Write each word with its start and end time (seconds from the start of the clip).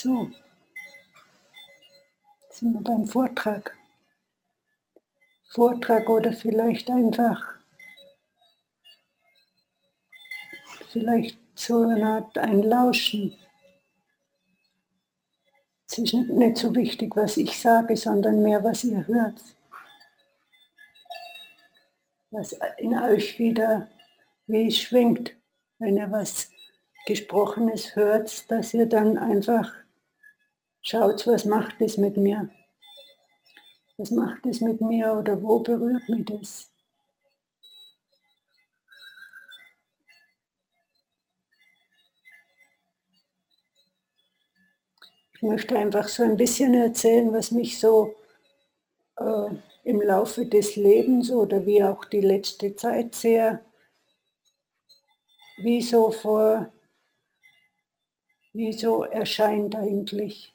So, 0.00 0.30
sind 2.50 2.72
wir 2.72 2.80
beim 2.82 3.04
Vortrag. 3.04 3.76
Vortrag 5.50 6.08
oder 6.08 6.32
vielleicht 6.32 6.88
einfach, 6.88 7.42
vielleicht 10.90 11.36
so 11.56 11.80
eine 11.82 12.06
Art 12.06 12.38
ein 12.38 12.62
Lauschen. 12.62 13.36
Es 15.90 15.98
ist 15.98 16.14
nicht 16.14 16.58
so 16.58 16.72
wichtig, 16.76 17.16
was 17.16 17.36
ich 17.36 17.60
sage, 17.60 17.96
sondern 17.96 18.40
mehr, 18.40 18.62
was 18.62 18.84
ihr 18.84 19.04
hört. 19.04 19.42
Was 22.30 22.52
in 22.76 22.96
euch 22.96 23.36
wieder 23.40 23.88
wie 24.46 24.70
schwingt, 24.70 25.34
wenn 25.80 25.96
ihr 25.96 26.08
was 26.12 26.52
Gesprochenes 27.06 27.96
hört, 27.96 28.48
dass 28.48 28.72
ihr 28.74 28.86
dann 28.86 29.18
einfach 29.18 29.74
schaut, 30.88 31.26
was 31.26 31.44
macht 31.44 31.80
es 31.80 31.98
mit 31.98 32.16
mir. 32.16 32.48
Was 33.98 34.10
macht 34.10 34.46
es 34.46 34.60
mit 34.60 34.80
mir 34.80 35.12
oder 35.12 35.42
wo 35.42 35.58
berührt 35.58 36.08
mich 36.08 36.24
das? 36.24 36.70
Ich 45.34 45.42
möchte 45.42 45.78
einfach 45.78 46.08
so 46.08 46.22
ein 46.22 46.36
bisschen 46.36 46.74
erzählen, 46.74 47.32
was 47.32 47.50
mich 47.50 47.78
so 47.78 48.16
äh, 49.18 49.50
im 49.84 50.00
Laufe 50.00 50.46
des 50.46 50.76
Lebens 50.76 51.30
oder 51.30 51.64
wie 51.66 51.84
auch 51.84 52.04
die 52.06 52.22
letzte 52.22 52.74
Zeit 52.74 53.14
sehr, 53.14 53.64
wie 55.58 55.82
so 55.82 56.10
vor, 56.10 56.72
wie 58.52 58.72
so 58.72 59.04
erscheint 59.04 59.76
eigentlich. 59.76 60.54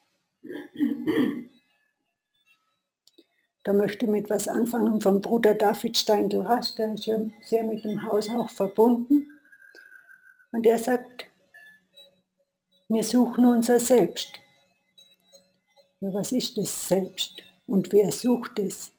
Da 3.64 3.72
möchte 3.72 4.06
ich 4.06 4.12
mit 4.12 4.30
was 4.30 4.48
anfangen 4.50 5.00
vom 5.00 5.22
Bruder 5.22 5.56
David 5.56 5.98
Steindl-Rast, 5.98 6.78
der 6.78 6.94
ist 6.94 7.06
ja 7.06 7.18
sehr 7.42 7.64
mit 7.64 7.84
dem 7.86 8.04
Haus 8.04 8.30
auch 8.30 8.50
verbunden. 8.50 9.30
Und 10.52 10.66
er 10.66 10.78
sagt, 10.78 11.28
wir 12.90 13.04
suchen 13.04 13.46
unser 13.46 13.80
Selbst. 13.80 14.34
Ja, 16.02 16.14
was 16.14 16.34
ist 16.34 16.58
das 16.58 16.90
Selbst? 16.90 17.42
Und 17.66 17.92
wer 17.94 18.12
sucht 18.12 18.60
es? 18.60 18.92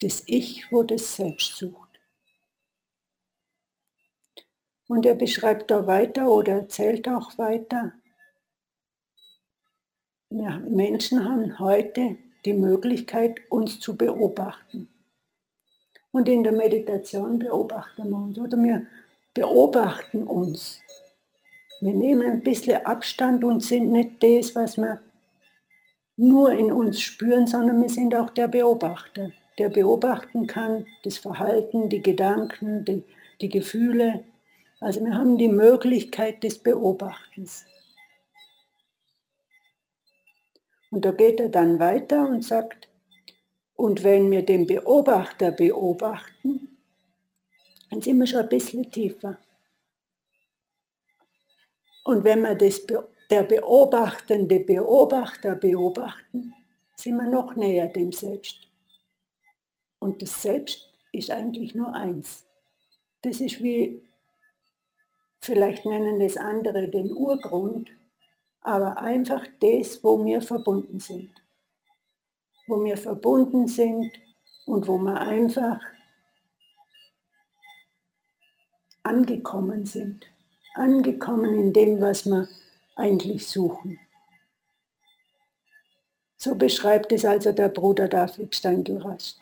Das 0.00 0.22
Ich, 0.26 0.70
wo 0.70 0.82
das 0.82 1.16
Selbst 1.16 1.56
sucht. 1.56 1.83
Und 4.88 5.06
er 5.06 5.14
beschreibt 5.14 5.70
da 5.70 5.86
weiter 5.86 6.30
oder 6.30 6.52
erzählt 6.52 7.08
auch 7.08 7.38
weiter, 7.38 7.92
wir 10.30 10.58
Menschen 10.68 11.24
haben 11.24 11.58
heute 11.58 12.16
die 12.44 12.54
Möglichkeit, 12.54 13.40
uns 13.50 13.78
zu 13.78 13.96
beobachten. 13.96 14.88
Und 16.10 16.28
in 16.28 16.42
der 16.42 16.52
Meditation 16.52 17.38
beobachten 17.38 18.10
wir 18.10 18.16
uns 18.16 18.38
oder 18.38 18.56
wir 18.56 18.86
beobachten 19.32 20.24
uns. 20.24 20.80
Wir 21.80 21.92
nehmen 21.92 22.30
ein 22.30 22.42
bisschen 22.42 22.84
Abstand 22.84 23.44
und 23.44 23.62
sind 23.62 23.90
nicht 23.90 24.22
das, 24.22 24.54
was 24.54 24.76
wir 24.76 25.00
nur 26.16 26.52
in 26.52 26.72
uns 26.72 27.00
spüren, 27.00 27.46
sondern 27.46 27.82
wir 27.82 27.88
sind 27.88 28.14
auch 28.14 28.30
der 28.30 28.48
Beobachter, 28.48 29.32
der 29.58 29.68
beobachten 29.68 30.46
kann, 30.46 30.86
das 31.02 31.18
Verhalten, 31.18 31.88
die 31.88 32.02
Gedanken, 32.02 32.84
die, 32.84 33.02
die 33.40 33.48
Gefühle. 33.48 34.24
Also 34.84 35.02
wir 35.02 35.14
haben 35.14 35.38
die 35.38 35.48
Möglichkeit 35.48 36.44
des 36.44 36.58
Beobachtens. 36.58 37.64
Und 40.90 41.06
da 41.06 41.10
geht 41.10 41.40
er 41.40 41.48
dann 41.48 41.78
weiter 41.78 42.28
und 42.28 42.44
sagt, 42.44 42.90
und 43.76 44.04
wenn 44.04 44.30
wir 44.30 44.44
den 44.44 44.66
Beobachter 44.66 45.52
beobachten, 45.52 46.76
dann 47.88 48.02
sind 48.02 48.18
wir 48.18 48.26
schon 48.26 48.40
ein 48.40 48.48
bisschen 48.50 48.90
tiefer. 48.90 49.38
Und 52.04 52.22
wenn 52.22 52.42
wir 52.42 52.54
das, 52.54 52.82
der 53.30 53.44
beobachtende 53.44 54.60
Beobachter 54.60 55.54
beobachten, 55.54 56.52
sind 56.94 57.16
wir 57.16 57.26
noch 57.30 57.56
näher 57.56 57.88
dem 57.88 58.12
Selbst. 58.12 58.68
Und 59.98 60.20
das 60.20 60.42
Selbst 60.42 60.92
ist 61.10 61.30
eigentlich 61.30 61.74
nur 61.74 61.94
eins. 61.94 62.44
Das 63.22 63.40
ist 63.40 63.62
wie, 63.62 64.02
vielleicht 65.44 65.84
nennen 65.84 66.18
das 66.20 66.36
andere 66.36 66.88
den 66.88 67.12
Urgrund, 67.12 67.90
aber 68.60 68.98
einfach 68.98 69.46
das, 69.60 70.02
wo 70.02 70.24
wir 70.24 70.40
verbunden 70.40 70.98
sind. 70.98 71.30
Wo 72.66 72.82
wir 72.82 72.96
verbunden 72.96 73.68
sind 73.68 74.10
und 74.66 74.88
wo 74.88 74.98
wir 74.98 75.20
einfach 75.20 75.80
angekommen 79.02 79.84
sind. 79.84 80.26
Angekommen 80.74 81.54
in 81.54 81.72
dem, 81.72 82.00
was 82.00 82.24
wir 82.24 82.48
eigentlich 82.96 83.46
suchen. 83.46 84.00
So 86.36 86.54
beschreibt 86.54 87.12
es 87.12 87.24
also 87.24 87.52
der 87.52 87.68
Bruder 87.68 88.08
David 88.08 88.54
Steindl-Rast. 88.54 89.40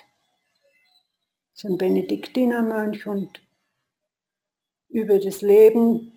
ist 1.55 1.65
ein 1.65 1.79
Benediktinermönch 1.79 3.07
und 3.07 3.41
über 4.92 5.19
das 5.19 5.41
Leben 5.41 6.12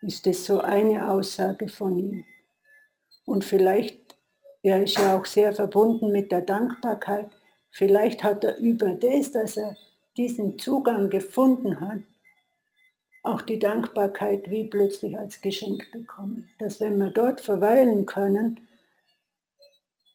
ist 0.00 0.26
das 0.26 0.44
so 0.44 0.60
eine 0.60 1.10
Aussage 1.10 1.68
von 1.68 1.98
ihm. 1.98 2.24
Und 3.24 3.44
vielleicht, 3.44 4.16
er 4.62 4.82
ist 4.82 4.96
ja 4.96 5.18
auch 5.18 5.26
sehr 5.26 5.52
verbunden 5.52 6.12
mit 6.12 6.30
der 6.30 6.42
Dankbarkeit, 6.42 7.28
vielleicht 7.70 8.22
hat 8.22 8.44
er 8.44 8.56
über 8.58 8.90
das, 8.90 9.32
dass 9.32 9.56
er 9.56 9.76
diesen 10.16 10.58
Zugang 10.58 11.10
gefunden 11.10 11.80
hat, 11.80 12.02
auch 13.24 13.42
die 13.42 13.58
Dankbarkeit 13.58 14.48
wie 14.48 14.68
plötzlich 14.68 15.18
als 15.18 15.40
Geschenk 15.40 15.90
bekommen. 15.90 16.48
Dass 16.58 16.80
wenn 16.80 16.98
wir 16.98 17.10
dort 17.10 17.40
verweilen 17.40 18.06
können, 18.06 18.68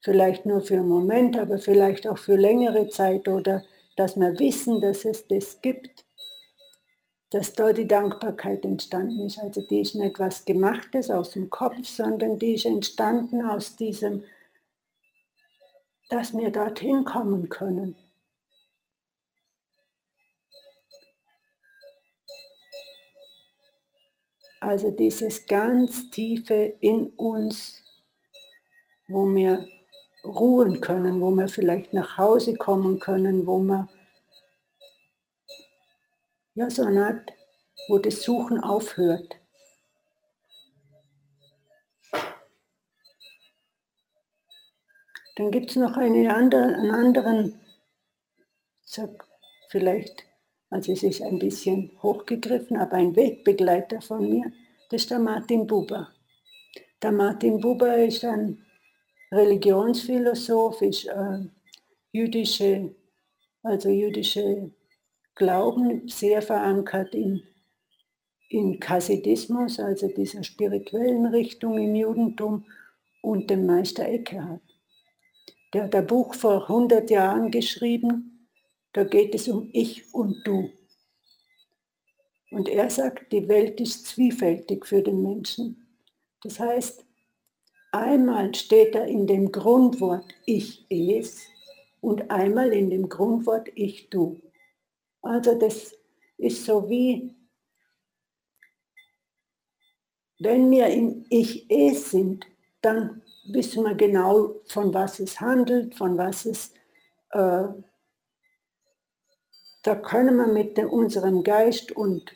vielleicht 0.01 0.45
nur 0.45 0.61
für 0.61 0.75
einen 0.75 0.87
Moment, 0.87 1.37
aber 1.37 1.59
vielleicht 1.59 2.07
auch 2.07 2.17
für 2.17 2.35
längere 2.35 2.87
Zeit 2.87 3.27
oder 3.27 3.63
dass 3.95 4.15
wir 4.15 4.37
wissen, 4.39 4.81
dass 4.81 5.05
es 5.05 5.27
das 5.27 5.61
gibt, 5.61 6.05
dass 7.29 7.53
da 7.53 7.73
die 7.73 7.87
Dankbarkeit 7.87 8.63
entstanden 8.63 9.25
ist. 9.25 9.39
Also 9.39 9.61
die 9.61 9.81
ist 9.81 9.95
nicht 9.95 10.19
was 10.19 10.45
Gemachtes 10.45 11.09
aus 11.09 11.31
dem 11.31 11.49
Kopf, 11.49 11.85
sondern 11.85 12.37
die 12.37 12.53
ist 12.53 12.65
entstanden 12.65 13.43
aus 13.43 13.75
diesem, 13.75 14.23
dass 16.09 16.35
wir 16.35 16.51
dorthin 16.51 17.03
kommen 17.05 17.49
können. 17.49 17.95
Also 24.59 24.91
dieses 24.91 25.45
ganz 25.45 26.09
tiefe 26.09 26.77
in 26.79 27.07
uns, 27.17 27.83
wo 29.07 29.25
wir 29.25 29.67
ruhen 30.23 30.81
können, 30.81 31.21
wo 31.21 31.31
wir 31.31 31.47
vielleicht 31.47 31.93
nach 31.93 32.17
Hause 32.17 32.55
kommen 32.55 32.99
können, 32.99 33.45
wo 33.45 33.59
wir 33.59 33.87
ja 36.55 36.69
so 36.69 36.83
eine 36.83 37.05
Art, 37.05 37.31
wo 37.87 37.97
das 37.97 38.23
Suchen 38.23 38.59
aufhört. 38.59 39.35
Dann 45.35 45.49
gibt 45.51 45.71
es 45.71 45.75
noch 45.75 45.97
eine 45.97 46.33
andere, 46.33 46.75
einen 46.75 46.91
anderen, 46.91 47.59
sag 48.85 49.27
vielleicht 49.69 50.25
also 50.73 50.91
es 50.91 51.03
ist 51.03 51.21
ein 51.21 51.37
bisschen 51.37 51.91
hochgegriffen, 52.01 52.77
aber 52.77 52.93
ein 52.93 53.15
Wegbegleiter 53.15 54.01
von 54.01 54.27
mir, 54.27 54.51
das 54.89 55.03
ist 55.03 55.11
der 55.11 55.19
Martin 55.19 55.67
Buber. 55.67 56.07
Der 56.99 57.11
Martin 57.11 57.61
Buber 57.61 57.95
ist 57.95 58.25
ein 58.25 58.65
Religionsphilosoph, 59.33 60.81
ist 60.81 61.05
äh, 61.07 61.39
jüdische, 62.11 62.95
also 63.63 63.89
jüdische 63.89 64.71
Glauben, 65.35 66.07
sehr 66.07 66.41
verankert 66.41 67.15
in, 67.15 67.41
in 68.49 68.79
Chassidismus, 68.79 69.79
also 69.79 70.07
dieser 70.07 70.43
spirituellen 70.43 71.25
Richtung 71.25 71.77
im 71.79 71.95
Judentum 71.95 72.65
und 73.21 73.49
dem 73.49 73.65
Meister 73.65 74.07
Eckhart. 74.07 74.61
Der 75.73 75.85
hat 75.85 75.95
ein 75.95 76.05
Buch 76.05 76.35
vor 76.35 76.69
100 76.69 77.09
Jahren 77.09 77.49
geschrieben, 77.49 78.47
da 78.93 79.03
geht 79.03 79.33
es 79.33 79.47
um 79.47 79.69
Ich 79.73 80.13
und 80.13 80.45
Du. 80.45 80.69
Und 82.51 82.69
er 82.69 82.91
sagt, 82.91 83.31
die 83.31 83.47
Welt 83.47 83.81
ist 83.81 84.05
zwiefältig 84.05 84.85
für 84.85 85.01
den 85.01 85.23
Menschen. 85.23 85.87
Das 86.43 86.59
heißt, 86.59 87.03
einmal 87.93 88.53
steht 88.55 88.95
er 88.95 89.07
in 89.07 89.27
dem 89.27 89.51
Grundwort 89.51 90.25
Ich 90.45 90.85
es 90.89 91.41
und 92.01 92.29
einmal 92.31 92.73
in 92.73 92.89
dem 92.89 93.07
Grundwort 93.07 93.69
Ich 93.75 94.09
Du. 94.09 94.41
Also 95.21 95.57
das 95.57 95.95
ist 96.37 96.65
so 96.65 96.89
wie, 96.89 97.33
wenn 100.39 100.69
wir 100.71 100.87
im 100.87 101.25
Ich-Es 101.29 102.11
sind, 102.11 102.45
dann 102.81 103.21
wissen 103.45 103.83
wir 103.85 103.95
genau, 103.95 104.55
von 104.67 104.93
was 104.93 105.19
es 105.19 105.39
handelt, 105.39 105.95
von 105.95 106.17
was 106.17 106.45
es, 106.45 106.73
äh, 107.29 107.67
da 109.83 109.95
können 109.95 110.35
wir 110.37 110.47
mit 110.47 110.77
unserem 110.79 111.43
Geist 111.43 111.91
und 111.91 112.33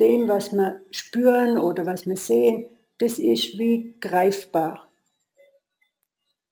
dem, 0.00 0.28
was 0.28 0.52
wir 0.52 0.82
spüren 0.90 1.58
oder 1.58 1.86
was 1.86 2.06
wir 2.06 2.16
sehen, 2.16 2.73
das 2.98 3.18
ist 3.18 3.58
wie 3.58 3.94
greifbar. 4.00 4.88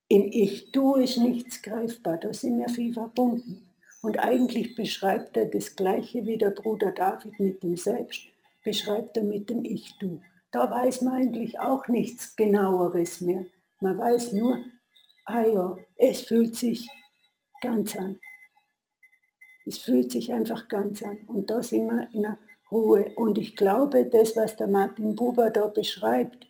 In 0.08 0.30
Ich-Du 0.30 0.96
ist 0.96 1.18
nichts 1.18 1.62
greifbar, 1.62 2.18
da 2.18 2.32
sind 2.32 2.58
wir 2.58 2.68
viel 2.68 2.92
verbunden. 2.92 3.68
Und 4.02 4.18
eigentlich 4.18 4.74
beschreibt 4.74 5.36
er 5.36 5.46
das 5.46 5.76
Gleiche 5.76 6.26
wie 6.26 6.36
der 6.36 6.50
Bruder 6.50 6.90
David 6.90 7.38
mit 7.38 7.62
dem 7.62 7.76
Selbst, 7.76 8.20
beschreibt 8.64 9.16
er 9.16 9.22
mit 9.22 9.48
dem 9.48 9.64
Ich-Du. 9.64 10.20
Da 10.50 10.70
weiß 10.70 11.02
man 11.02 11.14
eigentlich 11.14 11.58
auch 11.60 11.86
nichts 11.88 12.36
genaueres 12.36 13.20
mehr. 13.20 13.46
Man 13.80 13.96
weiß 13.98 14.32
nur, 14.32 14.58
ah 15.24 15.42
ja, 15.42 15.78
es 15.96 16.22
fühlt 16.22 16.56
sich 16.56 16.88
ganz 17.62 17.96
an. 17.96 18.20
Es 19.64 19.78
fühlt 19.78 20.10
sich 20.10 20.32
einfach 20.32 20.68
ganz 20.68 21.02
an. 21.02 21.18
Und 21.28 21.48
da 21.48 21.62
sind 21.62 21.86
wir 21.86 22.08
in 22.12 22.26
einer 22.26 22.38
Ruhe. 22.72 23.12
Und 23.16 23.38
ich 23.38 23.54
glaube, 23.54 24.06
das, 24.06 24.36
was 24.36 24.56
der 24.56 24.66
Martin 24.66 25.14
Buber 25.14 25.50
da 25.50 25.66
beschreibt, 25.66 26.46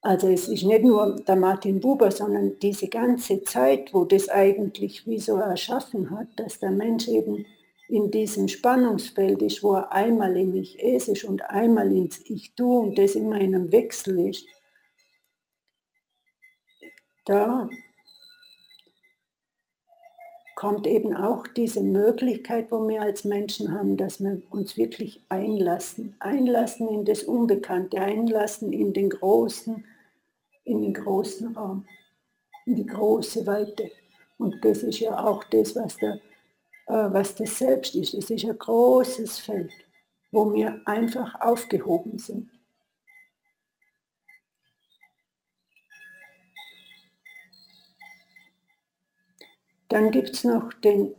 also 0.00 0.28
es 0.28 0.48
ist 0.48 0.62
nicht 0.62 0.84
nur 0.84 1.16
der 1.16 1.36
Martin 1.36 1.80
Buber, 1.80 2.10
sondern 2.10 2.58
diese 2.60 2.88
ganze 2.88 3.42
Zeit, 3.42 3.92
wo 3.92 4.04
das 4.04 4.28
eigentlich 4.28 5.06
wie 5.06 5.18
so 5.18 5.36
erschaffen 5.36 6.10
hat, 6.10 6.28
dass 6.36 6.60
der 6.60 6.70
Mensch 6.70 7.08
eben 7.08 7.44
in 7.88 8.10
diesem 8.10 8.48
Spannungsfeld 8.48 9.42
ist, 9.42 9.62
wo 9.62 9.74
er 9.74 9.92
einmal 9.92 10.36
im 10.36 10.54
Ich 10.54 10.78
es 10.82 11.08
ist 11.08 11.24
und 11.24 11.42
einmal 11.50 11.90
ins 11.90 12.20
Ich 12.26 12.54
du 12.54 12.78
und 12.78 12.98
das 12.98 13.14
immer 13.16 13.40
in 13.40 13.54
einem 13.54 13.72
Wechsel 13.72 14.28
ist, 14.28 14.46
da 17.24 17.68
kommt 20.58 20.88
eben 20.88 21.14
auch 21.14 21.46
diese 21.46 21.80
Möglichkeit, 21.80 22.72
wo 22.72 22.88
wir 22.88 23.00
als 23.00 23.22
Menschen 23.22 23.72
haben, 23.72 23.96
dass 23.96 24.18
wir 24.18 24.42
uns 24.50 24.76
wirklich 24.76 25.22
einlassen, 25.28 26.16
einlassen 26.18 26.88
in 26.88 27.04
das 27.04 27.22
Unbekannte, 27.22 28.00
einlassen 28.00 28.72
in 28.72 28.92
den 28.92 29.08
großen, 29.08 29.84
in 30.64 30.82
den 30.82 30.94
großen 30.94 31.54
Raum, 31.54 31.86
in 32.66 32.74
die 32.74 32.86
große 32.86 33.46
Weite. 33.46 33.92
Und 34.36 34.56
das 34.64 34.82
ist 34.82 34.98
ja 34.98 35.24
auch 35.24 35.44
das, 35.44 35.76
was, 35.76 35.96
der, 35.98 36.14
äh, 36.88 37.12
was 37.12 37.36
das 37.36 37.56
Selbst 37.56 37.94
ist. 37.94 38.14
Es 38.14 38.28
ist 38.28 38.44
ein 38.44 38.58
großes 38.58 39.38
Feld, 39.38 39.70
wo 40.32 40.52
wir 40.52 40.80
einfach 40.86 41.40
aufgehoben 41.40 42.18
sind. 42.18 42.50
Dann 49.88 50.10
gibt 50.10 50.30
es 50.30 50.44
noch 50.44 50.72
den, 50.74 51.14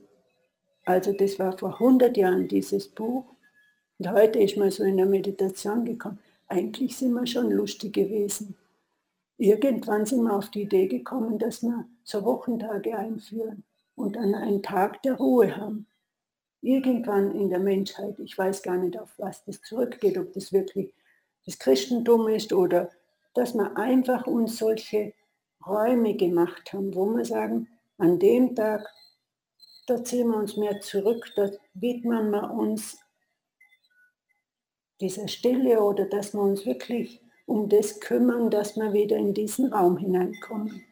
also 0.86 1.12
das 1.13 1.39
war 1.39 1.57
vor 1.57 1.74
100 1.74 2.16
Jahren 2.18 2.48
dieses 2.48 2.88
Buch, 2.88 3.25
und 4.00 4.12
heute 4.12 4.39
ist 4.39 4.56
man 4.56 4.71
so 4.71 4.83
in 4.83 4.95
der 4.95 5.06
Meditation 5.06 5.83
gekommen. 5.83 6.19
Eigentlich 6.48 6.95
sind 6.95 7.12
wir 7.13 7.27
schon 7.27 7.51
lustig 7.51 7.94
gewesen. 7.94 8.56
Irgendwann 9.38 10.06
sind 10.06 10.24
wir 10.24 10.33
auf 10.33 10.50
die 10.51 10.62
Idee 10.62 10.88
gekommen, 10.88 11.38
dass 11.38 11.62
wir 11.62 11.86
so 12.04 12.24
Wochentage 12.24 12.98
einführen 12.98 13.63
und 13.95 14.16
dann 14.16 14.33
einen 14.36 14.63
Tag 14.63 15.01
der 15.04 15.15
Ruhe 15.15 15.56
haben. 15.56 15.86
Irgendwann 16.62 17.36
in 17.36 17.50
der 17.50 17.60
Menschheit, 17.60 18.18
ich 18.19 18.38
weiß 18.38 18.63
gar 18.63 18.77
nicht, 18.77 18.98
auf 18.98 19.13
was 19.18 19.44
das 19.44 19.62
zurückgeht, 19.62 20.18
ob 20.18 20.31
das 20.33 20.54
wirklich 20.54 20.94
das 21.45 21.60
Christentum 21.60 22.27
ist 22.30 22.54
oder 22.54 22.89
dass 23.33 23.54
wir 23.54 23.77
einfach 23.77 24.27
uns 24.27 24.57
solche 24.57 25.13
Räume 25.65 26.15
gemacht 26.15 26.72
haben, 26.72 26.95
wo 26.95 27.06
wir 27.06 27.25
sagen, 27.25 27.68
an 28.00 28.18
dem 28.19 28.56
Tag, 28.56 28.88
da 29.88 30.04
ziehen 30.04 30.30
wir 30.30 30.38
uns 30.38 30.57
mehr 30.57 30.80
zurück, 30.81 31.31
da 31.36 31.51
widmen 31.74 32.31
wir 32.31 32.51
uns 32.51 32.98
dieser 35.00 35.28
Stille 35.28 35.81
oder 35.81 36.06
dass 36.06 36.34
wir 36.34 36.42
uns 36.42 36.66
wirklich 36.66 37.22
um 37.46 37.69
das 37.69 38.00
kümmern, 38.00 38.50
dass 38.50 38.75
wir 38.75 38.94
wieder 38.94 39.18
in 39.18 39.34
diesen 39.34 39.74
Raum 39.74 39.98
hineinkommen. 39.98 40.84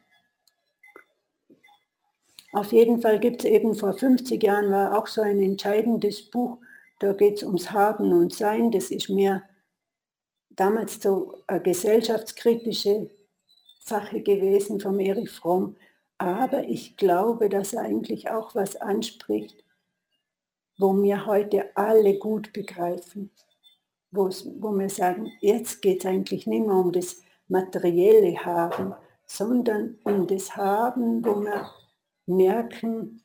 Auf 2.54 2.72
jeden 2.72 3.02
Fall 3.02 3.20
gibt 3.20 3.44
es 3.44 3.52
eben 3.52 3.76
vor 3.76 3.94
50 3.94 4.42
Jahren 4.42 4.72
war 4.72 4.98
auch 4.98 5.08
so 5.08 5.22
ein 5.22 5.42
entscheidendes 5.42 6.30
Buch, 6.30 6.58
da 7.00 7.14
geht 7.14 7.38
es 7.38 7.44
ums 7.44 7.72
Haben 7.72 8.12
und 8.14 8.34
Sein, 8.34 8.72
das 8.72 8.90
ist 8.90 9.10
mehr 9.10 9.44
damals 10.50 11.02
so 11.02 11.44
eine 11.46 11.62
gesellschaftskritische 11.62 13.12
Sache 13.80 14.22
gewesen 14.22 14.80
vom 14.80 15.00
Erich 15.00 15.30
Fromm. 15.30 15.78
Aber 16.18 16.64
ich 16.64 16.98
glaube, 16.98 17.50
dass 17.50 17.74
er 17.74 17.84
eigentlich 17.84 18.30
auch 18.30 18.56
was 18.56 18.76
anspricht, 18.76 19.64
wo 20.78 20.94
wir 21.02 21.26
heute 21.26 21.76
alle 21.76 22.18
gut 22.18 22.54
begreifen. 22.54 23.32
wo 24.12 24.30
wir 24.30 24.90
sagen, 24.90 25.32
jetzt 25.42 25.82
geht 25.82 26.00
es 26.00 26.06
eigentlich 26.06 26.48
nicht 26.48 26.66
mehr 26.66 26.76
um 26.76 26.92
das 26.92 27.22
materielle 27.50 28.36
Haben, 28.44 28.96
sondern 29.26 30.00
um 30.04 30.26
das 30.26 30.56
Haben, 30.56 31.24
wo 31.24 31.42
wir 31.42 31.70
merken, 32.26 33.22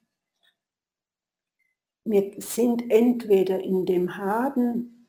wir 2.05 2.33
sind 2.39 2.91
entweder 2.91 3.61
in 3.61 3.87
dem 3.87 4.17
Haben 4.17 5.07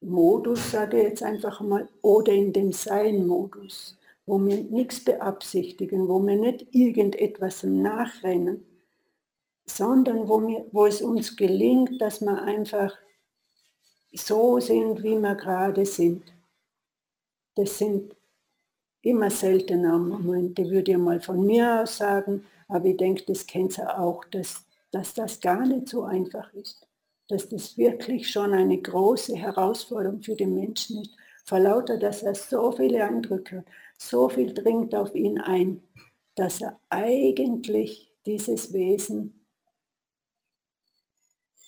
Modus, 0.00 0.70
sage 0.70 0.98
ich 0.98 1.08
jetzt 1.08 1.22
einfach 1.22 1.60
mal, 1.60 1.88
oder 2.02 2.32
in 2.32 2.52
dem 2.52 2.72
Sein-Modus 2.72 3.98
wo 4.28 4.38
wir 4.44 4.62
nichts 4.62 5.02
beabsichtigen, 5.02 6.06
wo 6.06 6.20
wir 6.20 6.36
nicht 6.36 6.66
irgendetwas 6.74 7.62
nachrennen, 7.62 8.62
sondern 9.64 10.28
wo, 10.28 10.46
wir, 10.46 10.66
wo 10.70 10.84
es 10.84 11.00
uns 11.00 11.34
gelingt, 11.34 11.98
dass 12.00 12.20
wir 12.20 12.42
einfach 12.42 12.94
so 14.12 14.60
sind, 14.60 15.02
wie 15.02 15.18
wir 15.18 15.34
gerade 15.34 15.86
sind. 15.86 16.24
Das 17.54 17.78
sind 17.78 18.14
immer 19.00 19.30
seltene 19.30 19.98
Momente, 19.98 20.68
würde 20.68 20.92
ich 20.92 20.98
mal 20.98 21.20
von 21.20 21.46
mir 21.46 21.82
aus 21.82 21.96
sagen, 21.96 22.44
aber 22.68 22.84
ich 22.84 22.98
denke, 22.98 23.24
das 23.26 23.46
kennt 23.46 23.78
ihr 23.78 23.98
auch, 23.98 24.24
dass, 24.26 24.62
dass 24.90 25.14
das 25.14 25.40
gar 25.40 25.64
nicht 25.64 25.88
so 25.88 26.02
einfach 26.02 26.52
ist. 26.52 26.86
Dass 27.28 27.48
das 27.48 27.78
wirklich 27.78 28.30
schon 28.30 28.52
eine 28.52 28.76
große 28.76 29.36
Herausforderung 29.36 30.22
für 30.22 30.36
den 30.36 30.54
Menschen 30.54 31.00
ist, 31.00 31.16
vor 31.46 31.60
lauter, 31.60 31.96
dass 31.96 32.22
er 32.22 32.34
so 32.34 32.72
viele 32.72 33.02
Eindrücke 33.02 33.58
hat 33.58 33.66
so 33.98 34.28
viel 34.28 34.54
dringt 34.54 34.94
auf 34.94 35.14
ihn 35.14 35.38
ein, 35.38 35.82
dass 36.34 36.60
er 36.60 36.80
eigentlich 36.88 38.14
dieses 38.24 38.72
Wesen, 38.72 39.44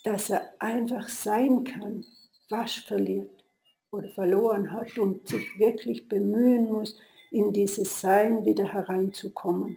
dass 0.05 0.31
er 0.31 0.55
einfach 0.61 1.09
sein 1.09 1.65
kann, 1.65 2.07
wasch 2.49 2.87
verliert 2.87 3.45
oder 3.91 4.09
verloren 4.11 4.71
hat 4.73 4.97
und 4.97 5.29
sich 5.29 5.59
wirklich 5.59 6.09
bemühen 6.09 6.67
muss, 6.67 6.97
in 7.31 7.53
dieses 7.53 8.01
Sein 8.01 8.45
wieder 8.45 8.73
hereinzukommen. 8.73 9.77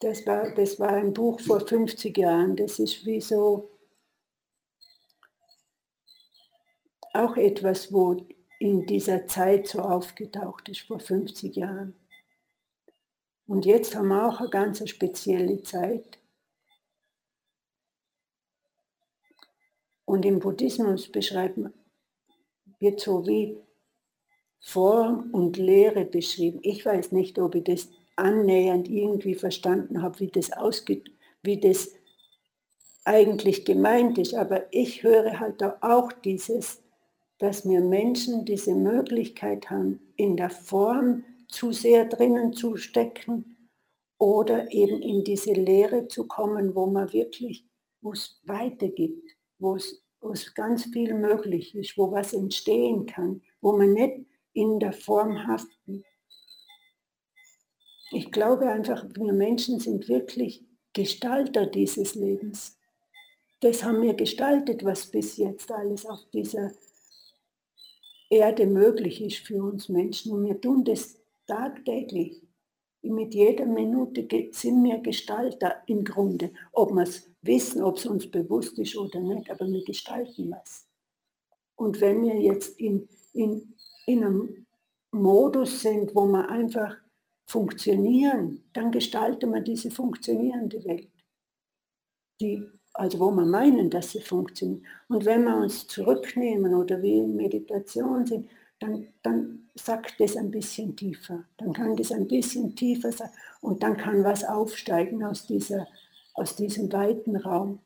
Das 0.00 0.26
war, 0.26 0.54
das 0.54 0.78
war 0.78 0.90
ein 0.90 1.12
Buch 1.12 1.40
vor 1.40 1.60
50 1.60 2.16
Jahren. 2.16 2.56
Das 2.56 2.78
ist 2.78 3.04
wie 3.04 3.20
so 3.20 3.69
auch 7.12 7.36
etwas, 7.36 7.92
wo 7.92 8.26
in 8.58 8.86
dieser 8.86 9.26
Zeit 9.26 9.68
so 9.68 9.80
aufgetaucht 9.80 10.68
ist, 10.68 10.82
vor 10.82 11.00
50 11.00 11.56
Jahren. 11.56 11.94
Und 13.46 13.64
jetzt 13.66 13.96
haben 13.96 14.08
wir 14.08 14.28
auch 14.28 14.40
eine 14.40 14.50
ganz 14.50 14.86
spezielle 14.88 15.62
Zeit. 15.62 16.18
Und 20.04 20.24
im 20.24 20.40
Buddhismus 20.40 21.10
beschreiben 21.10 21.72
wird 22.78 23.00
so 23.00 23.26
wie 23.26 23.56
Form 24.60 25.30
und 25.32 25.56
Lehre 25.56 26.04
beschrieben. 26.04 26.60
Ich 26.62 26.84
weiß 26.84 27.12
nicht, 27.12 27.38
ob 27.38 27.54
ich 27.54 27.64
das 27.64 27.88
annähernd 28.16 28.88
irgendwie 28.88 29.34
verstanden 29.34 30.02
habe, 30.02 30.20
wie 30.20 30.28
das 30.28 30.52
ausgeht, 30.52 31.10
wie 31.42 31.58
das 31.58 31.90
eigentlich 33.04 33.64
gemeint 33.64 34.18
ist, 34.18 34.34
aber 34.34 34.72
ich 34.72 35.02
höre 35.02 35.40
halt 35.40 35.62
auch 35.82 36.12
dieses 36.12 36.82
dass 37.40 37.68
wir 37.68 37.80
Menschen 37.80 38.44
diese 38.44 38.74
Möglichkeit 38.74 39.68
haben, 39.68 40.00
in 40.16 40.36
der 40.36 40.50
Form 40.50 41.24
zu 41.48 41.72
sehr 41.72 42.04
drinnen 42.04 42.52
zu 42.52 42.76
stecken 42.76 43.56
oder 44.18 44.70
eben 44.70 45.02
in 45.02 45.24
diese 45.24 45.52
Lehre 45.52 46.06
zu 46.06 46.28
kommen, 46.28 46.74
wo 46.74 46.86
man 46.86 47.12
wirklich, 47.12 47.66
wo 48.00 48.12
es 48.12 48.40
weitergibt, 48.44 49.28
wo 49.58 49.74
es, 49.74 50.00
wo 50.20 50.30
es 50.30 50.54
ganz 50.54 50.84
viel 50.84 51.14
möglich 51.14 51.74
ist, 51.74 51.98
wo 51.98 52.12
was 52.12 52.32
entstehen 52.32 53.06
kann, 53.06 53.42
wo 53.60 53.76
man 53.76 53.94
nicht 53.94 54.26
in 54.52 54.78
der 54.78 54.92
Form 54.92 55.46
haften 55.48 56.04
ich 58.12 58.32
glaube 58.32 58.68
einfach, 58.68 59.04
wir 59.14 59.32
Menschen 59.32 59.78
sind 59.78 60.08
wirklich 60.08 60.64
Gestalter 60.92 61.66
dieses 61.66 62.16
Lebens. 62.16 62.76
Das 63.60 63.84
haben 63.84 64.02
wir 64.02 64.14
gestaltet, 64.14 64.84
was 64.84 65.06
bis 65.06 65.36
jetzt 65.36 65.70
alles 65.70 66.06
auf 66.06 66.18
dieser 66.32 66.72
Erde 68.30 68.66
möglich 68.66 69.20
ist 69.20 69.38
für 69.38 69.62
uns 69.62 69.88
Menschen. 69.88 70.32
Und 70.32 70.46
wir 70.46 70.60
tun 70.60 70.84
das 70.84 71.18
tagtäglich. 71.46 72.40
Mit 73.02 73.34
jeder 73.34 73.66
Minute 73.66 74.26
sind 74.52 74.84
wir 74.84 74.98
Gestalter 74.98 75.82
im 75.86 76.04
Grunde. 76.04 76.52
Ob 76.72 76.92
wir 76.92 77.02
es 77.02 77.28
wissen, 77.42 77.82
ob 77.82 77.96
es 77.96 78.06
uns 78.06 78.30
bewusst 78.30 78.78
ist 78.78 78.96
oder 78.96 79.20
nicht, 79.20 79.50
aber 79.50 79.66
wir 79.66 79.84
gestalten 79.84 80.50
was. 80.50 80.86
Und 81.76 82.00
wenn 82.00 82.22
wir 82.22 82.38
jetzt 82.38 82.78
in, 82.78 83.08
in, 83.32 83.74
in 84.06 84.24
einem 84.24 84.66
Modus 85.12 85.80
sind, 85.80 86.14
wo 86.14 86.26
wir 86.26 86.48
einfach 86.48 86.96
funktionieren, 87.48 88.62
dann 88.72 88.92
gestalten 88.92 89.52
wir 89.52 89.60
diese 89.60 89.90
funktionierende 89.90 90.84
Welt. 90.84 91.10
Die, 92.40 92.62
also 93.00 93.18
wo 93.18 93.30
wir 93.30 93.46
meinen, 93.46 93.88
dass 93.88 94.10
sie 94.10 94.20
funktioniert. 94.20 94.82
Und 95.08 95.24
wenn 95.24 95.44
wir 95.44 95.56
uns 95.56 95.86
zurücknehmen 95.86 96.74
oder 96.74 97.00
wie 97.00 97.16
in 97.16 97.34
Meditation 97.34 98.26
sind, 98.26 98.50
dann, 98.78 99.08
dann 99.22 99.70
sagt 99.74 100.20
das 100.20 100.36
ein 100.36 100.50
bisschen 100.50 100.96
tiefer. 100.96 101.44
Dann 101.56 101.72
kann 101.72 101.96
das 101.96 102.12
ein 102.12 102.28
bisschen 102.28 102.76
tiefer 102.76 103.10
sein 103.10 103.30
und 103.62 103.82
dann 103.82 103.96
kann 103.96 104.22
was 104.22 104.44
aufsteigen 104.44 105.24
aus, 105.24 105.46
dieser, 105.46 105.86
aus 106.34 106.56
diesem 106.56 106.92
weiten 106.92 107.36
Raum. 107.36 107.78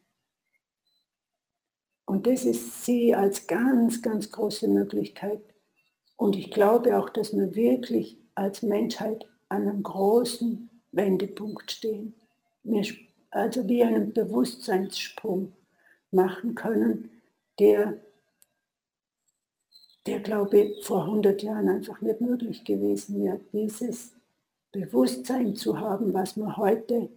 Und 2.07 2.27
das 2.27 2.45
ist 2.45 2.85
sie 2.85 3.15
als 3.15 3.47
ganz, 3.47 4.03
ganz 4.03 4.33
große 4.33 4.67
Möglichkeit. 4.67 5.41
Und 6.17 6.35
ich 6.35 6.51
glaube 6.51 6.99
auch, 6.99 7.09
dass 7.09 7.37
wir 7.37 7.55
wirklich 7.55 8.19
als 8.35 8.63
Menschheit 8.63 9.25
an 9.49 9.63
einem 9.63 9.85
großen 9.85 10.71
Wendepunkt 10.91 11.71
stehen. 11.71 12.15
Wir 12.65 12.83
also 13.35 13.69
wie 13.69 13.83
einen 13.83 14.13
Bewusstseinssprung 14.13 15.53
machen 16.11 16.55
können, 16.55 17.11
der 17.59 17.99
der, 20.07 20.21
glaube 20.21 20.61
ich, 20.61 20.85
vor 20.85 21.05
100 21.05 21.43
Jahren 21.43 21.69
einfach 21.69 22.01
nicht 22.01 22.21
möglich 22.21 22.65
gewesen 22.65 23.25
wäre, 23.25 23.41
dieses 23.53 24.13
Bewusstsein 24.71 25.57
zu 25.57 25.79
haben, 25.79 26.13
was 26.13 26.37
wir 26.37 26.57
heute 26.57 27.09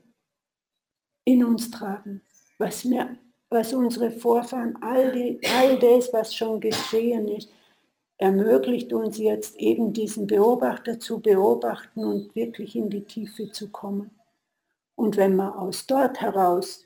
in 1.26 1.44
uns 1.44 1.70
tragen, 1.70 2.22
was, 2.58 2.90
wir, 2.90 3.18
was 3.50 3.74
unsere 3.74 4.12
Vorfahren, 4.12 4.78
all, 4.82 5.12
die, 5.12 5.40
all 5.60 5.78
das, 5.80 6.14
was 6.14 6.34
schon 6.34 6.62
geschehen 6.62 7.28
ist, 7.28 7.50
ermöglicht 8.18 8.94
uns 8.94 9.18
jetzt 9.18 9.58
eben 9.58 9.92
diesen 9.92 10.26
Beobachter 10.26 11.00
zu 11.00 11.20
beobachten 11.20 12.04
und 12.06 12.34
wirklich 12.36 12.76
in 12.76 12.90
die 12.90 13.04
Tiefe 13.04 13.52
zu 13.52 13.70
kommen. 13.70 14.17
Und 14.98 15.16
wenn 15.16 15.36
wir 15.36 15.60
aus 15.60 15.86
dort 15.86 16.20
heraus 16.22 16.84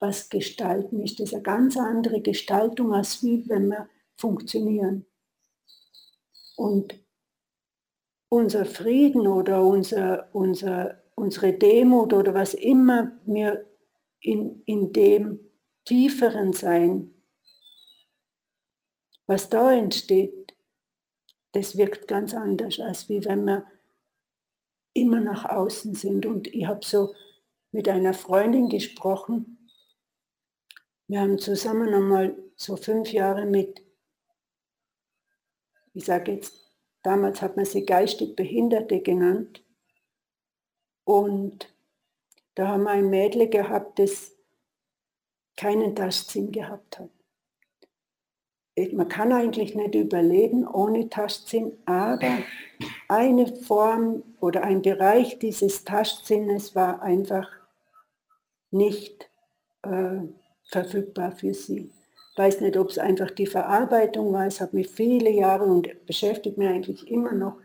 was 0.00 0.28
gestalten, 0.28 1.00
ist 1.00 1.20
das 1.20 1.32
eine 1.32 1.42
ganz 1.42 1.76
andere 1.76 2.20
Gestaltung, 2.20 2.92
als 2.92 3.22
wie 3.22 3.48
wenn 3.48 3.68
wir 3.68 3.88
funktionieren. 4.16 5.06
Und 6.56 6.98
unser 8.28 8.66
Frieden 8.66 9.28
oder 9.28 9.62
unser, 9.62 10.28
unser, 10.34 11.00
unsere 11.14 11.52
Demut 11.52 12.12
oder 12.12 12.34
was 12.34 12.54
immer 12.54 13.12
wir 13.24 13.64
in, 14.20 14.62
in 14.66 14.92
dem 14.92 15.38
tieferen 15.84 16.52
Sein, 16.52 17.14
was 19.26 19.48
da 19.48 19.72
entsteht, 19.72 20.56
das 21.52 21.76
wirkt 21.76 22.08
ganz 22.08 22.34
anders, 22.34 22.80
als 22.80 23.08
wie 23.08 23.24
wenn 23.24 23.44
wir 23.44 23.64
immer 24.92 25.20
nach 25.20 25.44
außen 25.44 25.94
sind. 25.94 26.26
Und 26.26 26.48
ich 26.48 26.66
habe 26.66 26.84
so 26.84 27.14
mit 27.72 27.88
einer 27.88 28.14
Freundin 28.14 28.68
gesprochen. 28.68 29.68
Wir 31.06 31.20
haben 31.20 31.38
zusammen 31.38 31.92
einmal 31.92 32.36
so 32.56 32.76
fünf 32.76 33.12
Jahre 33.12 33.46
mit 33.46 33.82
ich 35.98 36.04
sage 36.04 36.30
jetzt, 36.30 36.54
damals 37.02 37.42
hat 37.42 37.56
man 37.56 37.64
sie 37.64 37.84
geistig 37.84 38.36
Behinderte 38.36 39.00
genannt. 39.00 39.64
Und 41.02 41.74
da 42.54 42.68
haben 42.68 42.84
wir 42.84 42.90
ein 42.90 43.10
Mädel 43.10 43.48
gehabt, 43.48 43.98
das 43.98 44.32
keinen 45.56 45.96
Tastsinn 45.96 46.52
gehabt 46.52 47.00
hat. 47.00 47.10
Man 48.92 49.08
kann 49.08 49.32
eigentlich 49.32 49.74
nicht 49.74 49.96
überleben 49.96 50.68
ohne 50.68 51.08
Tastsinn, 51.08 51.76
aber 51.84 52.38
eine 53.08 53.56
Form 53.56 54.22
oder 54.38 54.62
ein 54.62 54.82
Bereich 54.82 55.40
dieses 55.40 55.82
Tastsinnes 55.82 56.76
war 56.76 57.02
einfach 57.02 57.50
nicht 58.70 59.30
äh, 59.82 60.20
verfügbar 60.64 61.32
für 61.32 61.54
sie 61.54 61.92
weiß 62.38 62.60
nicht, 62.60 62.76
ob 62.76 62.88
es 62.88 62.98
einfach 62.98 63.32
die 63.32 63.46
Verarbeitung 63.46 64.32
war. 64.32 64.46
Es 64.46 64.60
hat 64.60 64.72
mich 64.72 64.88
viele 64.88 65.30
Jahre 65.30 65.64
und 65.64 66.06
beschäftigt 66.06 66.56
mich 66.56 66.68
eigentlich 66.68 67.10
immer 67.10 67.32
noch, 67.32 67.58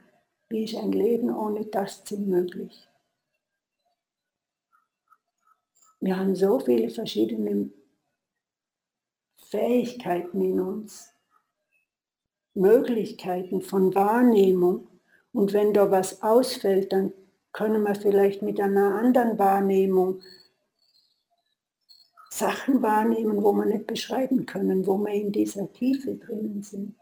wie 0.50 0.66
ist 0.66 0.76
ein 0.76 0.92
Leben 0.92 1.34
ohne 1.34 1.70
Tastsinn 1.70 2.28
möglich. 2.28 2.90
Wir 6.00 6.18
haben 6.18 6.36
so 6.36 6.60
viele 6.60 6.90
verschiedene 6.90 7.70
Fähigkeiten 9.38 10.42
in 10.42 10.60
uns, 10.60 11.14
Möglichkeiten 12.56 13.62
von 13.62 13.96
Wahrnehmung. 13.96 14.88
Und 15.32 15.54
wenn 15.54 15.74
da 15.74 15.90
was 15.92 16.22
ausfällt, 16.22 16.92
dann 16.92 17.14
können 17.52 17.84
wir 17.84 17.96
vielleicht 17.96 18.42
mit 18.42 18.60
einer 18.60 18.96
anderen 18.96 19.40
Wahrnehmung 19.40 20.22
Sachen 22.38 22.82
wahrnehmen, 22.82 23.44
wo 23.44 23.54
wir 23.54 23.66
nicht 23.66 23.86
beschreiben 23.86 24.48
können, 24.48 24.88
wo 24.88 24.98
wir 24.98 25.14
in 25.14 25.32
dieser 25.32 25.72
Tiefe 25.72 26.16
drinnen 26.16 26.64
sind. 26.64 26.96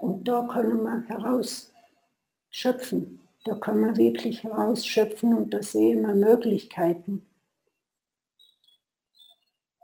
Und 0.00 0.26
da 0.26 0.42
können 0.42 0.82
wir 0.82 1.04
herausschöpfen. 1.06 3.20
Da 3.44 3.54
können 3.54 3.84
wir 3.84 3.96
wirklich 3.96 4.42
herausschöpfen 4.42 5.34
und 5.34 5.54
da 5.54 5.62
sehen 5.62 6.02
wir 6.02 6.16
Möglichkeiten. 6.16 7.24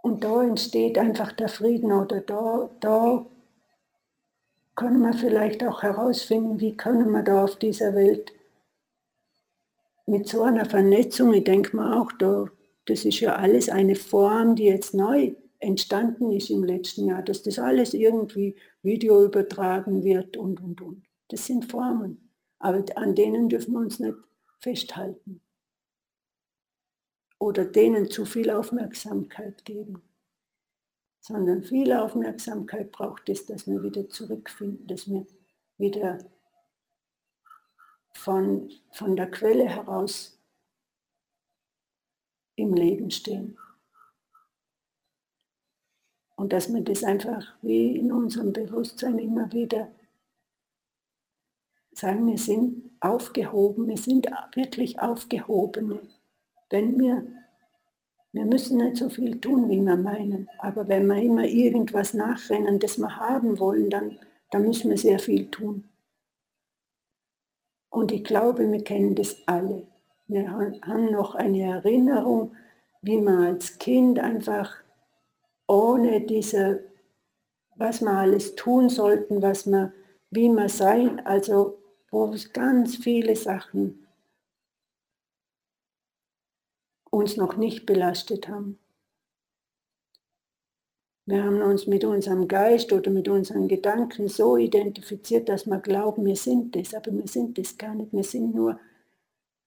Und 0.02 0.24
da 0.24 0.42
entsteht 0.42 0.98
einfach 0.98 1.30
der 1.30 1.48
Frieden 1.48 1.92
oder 1.92 2.20
da, 2.20 2.68
da 2.80 3.24
können 4.74 5.00
wir 5.00 5.12
vielleicht 5.12 5.62
auch 5.62 5.84
herausfinden, 5.84 6.58
wie 6.58 6.76
können 6.76 7.12
wir 7.12 7.22
da 7.22 7.44
auf 7.44 7.54
dieser 7.54 7.94
Welt 7.94 8.32
mit 10.06 10.26
so 10.26 10.42
einer 10.42 10.64
Vernetzung, 10.64 11.32
ich 11.32 11.44
denke 11.44 11.76
mal 11.76 12.00
auch, 12.00 12.10
da 12.18 12.46
das 12.86 13.04
ist 13.04 13.20
ja 13.20 13.36
alles 13.36 13.68
eine 13.68 13.94
Form, 13.94 14.56
die 14.56 14.64
jetzt 14.64 14.94
neu 14.94 15.34
entstanden 15.58 16.32
ist 16.32 16.50
im 16.50 16.64
letzten 16.64 17.06
Jahr, 17.06 17.22
dass 17.22 17.42
das 17.42 17.58
alles 17.58 17.94
irgendwie 17.94 18.56
Video 18.82 19.24
übertragen 19.24 20.02
wird 20.02 20.36
und, 20.36 20.60
und, 20.60 20.80
und. 20.80 21.06
Das 21.28 21.46
sind 21.46 21.70
Formen, 21.70 22.30
aber 22.58 22.84
an 22.96 23.14
denen 23.14 23.48
dürfen 23.48 23.74
wir 23.74 23.80
uns 23.80 24.00
nicht 24.00 24.16
festhalten. 24.58 25.40
Oder 27.38 27.64
denen 27.64 28.10
zu 28.10 28.24
viel 28.24 28.50
Aufmerksamkeit 28.50 29.64
geben, 29.64 30.02
sondern 31.20 31.62
viel 31.62 31.92
Aufmerksamkeit 31.92 32.90
braucht 32.92 33.28
es, 33.28 33.46
dass 33.46 33.66
wir 33.66 33.82
wieder 33.82 34.08
zurückfinden, 34.08 34.86
dass 34.86 35.08
wir 35.08 35.26
wieder 35.78 36.18
von, 38.14 38.70
von 38.92 39.16
der 39.16 39.30
Quelle 39.30 39.68
heraus 39.68 40.41
im 42.62 42.74
Leben 42.74 43.10
stehen. 43.10 43.58
Und 46.36 46.52
dass 46.52 46.72
wir 46.72 46.82
das 46.82 47.04
einfach 47.04 47.54
wie 47.62 47.96
in 47.96 48.10
unserem 48.10 48.52
Bewusstsein 48.52 49.18
immer 49.18 49.52
wieder 49.52 49.88
sagen, 51.92 52.26
wir 52.26 52.38
sind 52.38 52.90
aufgehoben, 53.00 53.86
wir 53.86 53.98
sind 53.98 54.26
wirklich 54.54 54.98
aufgehobene. 55.00 56.00
Wenn 56.70 56.98
wir, 56.98 57.26
wir 58.32 58.44
müssen 58.46 58.78
nicht 58.78 58.96
so 58.96 59.08
viel 59.08 59.40
tun, 59.40 59.68
wie 59.70 59.80
wir 59.80 59.96
meinen, 59.96 60.48
aber 60.58 60.88
wenn 60.88 61.06
wir 61.06 61.22
immer 61.22 61.44
irgendwas 61.44 62.14
nachrennen, 62.14 62.78
das 62.78 62.98
wir 62.98 63.16
haben 63.16 63.58
wollen, 63.58 63.90
dann, 63.90 64.18
dann 64.50 64.62
müssen 64.62 64.90
wir 64.90 64.98
sehr 64.98 65.18
viel 65.18 65.50
tun. 65.50 65.88
Und 67.90 68.10
ich 68.10 68.24
glaube, 68.24 68.70
wir 68.72 68.82
kennen 68.82 69.14
das 69.14 69.36
alle. 69.46 69.86
Wir 70.32 70.50
haben 70.50 71.10
noch 71.10 71.34
eine 71.34 71.62
Erinnerung, 71.62 72.56
wie 73.02 73.20
man 73.20 73.44
als 73.44 73.78
Kind 73.78 74.18
einfach 74.18 74.74
ohne 75.66 76.22
diese, 76.22 76.84
was 77.76 78.00
wir 78.00 78.12
alles 78.12 78.54
tun 78.54 78.88
sollten, 78.88 79.42
was 79.42 79.66
wir, 79.66 79.92
wie 80.30 80.48
wir 80.48 80.68
sein, 80.68 81.24
also 81.26 81.78
wo 82.10 82.26
es 82.32 82.52
ganz 82.52 82.96
viele 82.96 83.36
Sachen 83.36 84.06
uns 87.10 87.36
noch 87.36 87.56
nicht 87.56 87.84
belastet 87.84 88.48
haben. 88.48 88.78
Wir 91.26 91.44
haben 91.44 91.60
uns 91.60 91.86
mit 91.86 92.04
unserem 92.04 92.48
Geist 92.48 92.92
oder 92.92 93.10
mit 93.10 93.28
unseren 93.28 93.68
Gedanken 93.68 94.28
so 94.28 94.56
identifiziert, 94.56 95.48
dass 95.48 95.66
wir 95.66 95.78
glauben, 95.78 96.24
wir 96.24 96.36
sind 96.36 96.74
das, 96.74 96.94
aber 96.94 97.12
wir 97.12 97.28
sind 97.28 97.58
das 97.58 97.76
gar 97.76 97.94
nicht. 97.94 98.12
Wir 98.12 98.24
sind 98.24 98.54
nur 98.54 98.80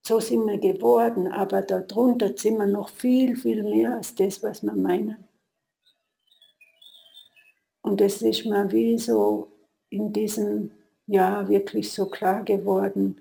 so 0.08 0.20
sind 0.20 0.46
wir 0.46 0.60
geworden, 0.60 1.32
aber 1.32 1.64
darunter 1.64 2.38
sind 2.38 2.58
wir 2.58 2.68
noch 2.68 2.90
viel, 2.90 3.36
viel 3.36 3.64
mehr 3.64 3.96
als 3.96 4.14
das, 4.14 4.44
was 4.44 4.62
wir 4.62 4.74
meinen. 4.74 5.28
Und 7.82 8.02
es 8.02 8.22
ist 8.22 8.46
mir 8.46 8.72
wie 8.72 9.00
so 9.00 9.52
in 9.90 10.14
diesem 10.14 10.72
Jahr 11.08 11.48
wirklich 11.48 11.92
so 11.92 12.06
klar 12.06 12.44
geworden, 12.44 13.20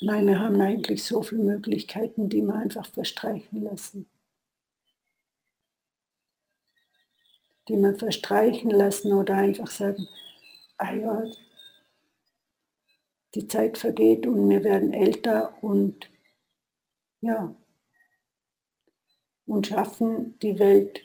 nein, 0.00 0.26
wir 0.28 0.38
haben 0.38 0.60
eigentlich 0.60 1.02
so 1.04 1.22
viele 1.22 1.42
Möglichkeiten, 1.42 2.28
die 2.28 2.42
wir 2.42 2.54
einfach 2.54 2.86
verstreichen 2.86 3.62
lassen. 3.62 4.08
Die 7.68 7.76
wir 7.76 7.96
verstreichen 7.96 8.70
lassen 8.70 9.12
oder 9.12 9.34
einfach 9.34 9.70
sagen, 9.70 10.06
ah 10.78 10.94
ja, 10.94 11.24
die 13.34 13.46
Zeit 13.46 13.78
vergeht 13.78 14.26
und 14.26 14.48
wir 14.48 14.64
werden 14.64 14.92
älter 14.92 15.54
und 15.62 16.10
ja, 17.20 17.54
und 19.46 19.66
schaffen 19.66 20.38
die 20.40 20.58
Welt 20.58 21.00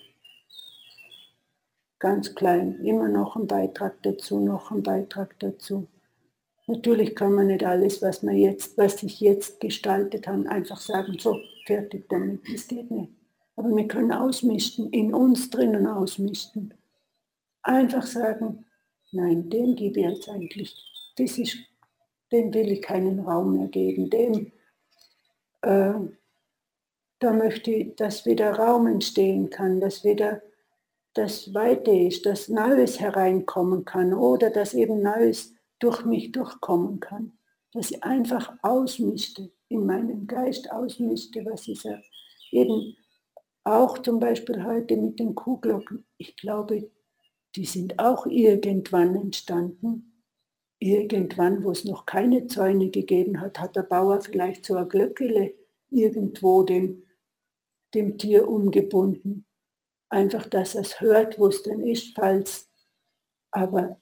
ganz 2.00 2.36
klein, 2.36 2.80
immer 2.86 3.08
noch 3.08 3.36
ein 3.36 3.48
Beitrag 3.48 4.02
dazu, 4.04 4.40
noch 4.40 4.72
ein 4.72 4.84
Beitrag 4.84 5.40
dazu. 5.40 5.88
Natürlich 6.68 7.16
kann 7.16 7.34
man 7.34 7.48
nicht 7.48 7.64
alles, 7.64 8.02
was 8.02 8.24
wir 8.24 8.34
jetzt, 8.34 8.78
was 8.78 9.00
sich 9.00 9.20
jetzt 9.20 9.60
gestaltet 9.60 10.28
haben, 10.28 10.48
einfach 10.48 10.80
sagen, 10.80 11.18
so, 11.20 11.40
fertig 11.66 12.08
damit, 12.10 12.42
das 12.52 12.68
geht 12.68 12.90
nicht. 12.90 13.12
Aber 13.56 13.70
wir 13.70 13.88
können 13.88 14.12
ausmischen, 14.12 14.90
in 14.92 15.14
uns 15.14 15.50
drinnen 15.50 15.88
ausmischen. 15.88 16.74
Einfach 17.62 18.06
sagen, 18.06 18.66
nein, 19.12 19.50
dem 19.50 19.76
gebe 19.76 20.00
ich 20.00 20.06
jetzt 20.06 20.30
eigentlich, 20.30 20.76
das 21.18 21.38
ist 21.38 21.58
dem 22.32 22.54
will 22.54 22.72
ich 22.72 22.82
keinen 22.82 23.20
Raum 23.20 23.58
mehr 23.58 23.68
geben, 23.68 24.10
dem, 24.10 24.52
äh, 25.62 25.94
da 27.20 27.34
möchte 27.34 27.72
ich, 27.72 27.96
dass 27.96 28.26
wieder 28.26 28.54
Raum 28.56 28.88
entstehen 28.88 29.50
kann, 29.50 29.80
dass 29.80 30.04
wieder 30.04 30.42
das 31.14 31.54
Weite 31.54 31.92
ist, 31.92 32.26
dass 32.26 32.50
Neues 32.50 33.00
hereinkommen 33.00 33.86
kann 33.86 34.14
oder 34.14 34.50
dass 34.50 34.74
eben 34.74 35.02
Neues 35.02 35.54
durch 35.80 36.06
mich 36.06 36.32
durchkommen 36.32 37.00
kann. 37.00 37.38
Dass 37.72 37.92
ich 37.92 38.04
einfach 38.04 38.54
ausmischte, 38.62 39.52
in 39.70 39.86
meinem 39.86 40.28
Geist 40.28 40.72
ausmischte, 40.72 41.46
was 41.46 41.68
ich. 41.68 41.84
Eben 42.52 42.96
auch 43.64 43.98
zum 44.00 44.20
Beispiel 44.20 44.64
heute 44.64 44.98
mit 44.98 45.20
den 45.20 45.36
Kuhglocken. 45.36 46.06
Ich 46.18 46.36
glaube, 46.36 46.92
die 47.56 47.66
sind 47.66 47.98
auch 47.98 48.26
irgendwann 48.26 49.16
entstanden 49.16 50.15
irgendwann, 50.86 51.64
wo 51.64 51.72
es 51.72 51.84
noch 51.84 52.06
keine 52.06 52.46
Zäune 52.48 52.90
gegeben 52.92 53.42
hat, 53.42 53.60
hat 53.60 53.76
der 53.76 53.84
Bauer 53.84 54.22
vielleicht 54.22 54.66
so 54.66 54.76
ein 54.76 54.88
Glöckele 54.88 55.54
irgendwo 55.90 56.64
dem, 56.64 57.04
dem 57.94 58.18
Tier 58.18 58.48
umgebunden. 58.48 59.46
Einfach, 60.10 60.48
dass 60.48 60.76
es 60.76 61.02
hört, 61.02 61.40
wo 61.40 61.48
es 61.48 61.64
denn 61.64 61.82
ist, 61.82 62.16
falls. 62.16 62.70
Aber 63.52 64.00